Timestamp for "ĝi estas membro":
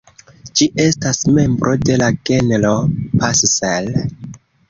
0.59-1.75